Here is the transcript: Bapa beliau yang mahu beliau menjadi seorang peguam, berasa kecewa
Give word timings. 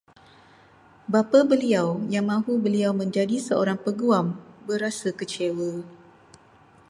Bapa 1.13 1.39
beliau 1.51 1.89
yang 2.13 2.25
mahu 2.31 2.53
beliau 2.65 2.89
menjadi 3.01 3.37
seorang 3.47 3.77
peguam, 3.85 4.27
berasa 4.67 5.09
kecewa 5.19 5.71